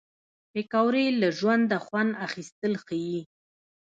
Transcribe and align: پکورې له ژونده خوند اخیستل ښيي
پکورې 0.51 1.05
له 1.21 1.27
ژونده 1.39 1.77
خوند 1.85 2.11
اخیستل 2.27 2.73
ښيي 2.85 3.19